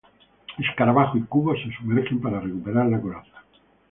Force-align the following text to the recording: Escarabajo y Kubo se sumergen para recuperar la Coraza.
Escarabajo 0.57 1.19
y 1.19 1.21
Kubo 1.25 1.53
se 1.53 1.71
sumergen 1.77 2.19
para 2.19 2.39
recuperar 2.39 2.87
la 2.87 2.99
Coraza. 2.99 3.43